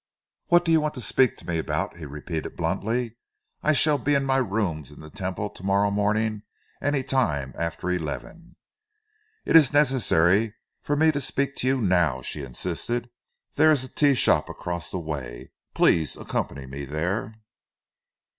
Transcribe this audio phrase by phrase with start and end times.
[0.47, 3.17] "What do you want to speak to me about?" he repeated bluntly.
[3.61, 6.41] "I shall be in my rooms in the Temple to morrow morning,
[6.81, 8.55] any time after eleven."
[9.45, 13.11] "It is necessary for me to speak to you now," she insisted.
[13.57, 15.51] "There is a tea shop across the way.
[15.75, 17.35] Please accompany me there."